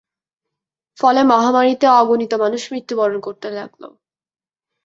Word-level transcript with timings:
ফলে 0.97 1.21
মহামারীতে 1.31 1.87
অগণিত 1.99 2.31
মানুষ 2.43 2.61
মৃত্যুবরণ 2.71 3.17
করতে 3.19 3.47
লাগল। 3.51 3.83